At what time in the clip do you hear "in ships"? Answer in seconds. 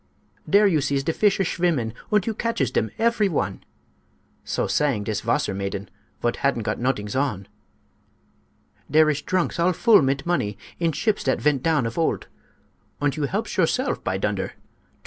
10.79-11.23